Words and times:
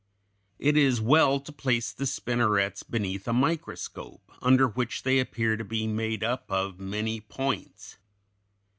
It 0.57 0.77
is 0.77 0.99
well 0.99 1.39
to 1.41 1.51
place 1.51 1.93
the 1.93 2.07
spinnerets 2.07 2.81
beneath 2.81 3.27
a 3.27 3.33
microscope, 3.33 4.31
under 4.41 4.67
which 4.67 5.03
they 5.03 5.19
appear 5.19 5.55
to 5.57 5.63
be 5.63 5.85
made 5.85 6.23
up 6.23 6.49
of 6.49 6.79
many 6.79 7.19
points. 7.21 7.97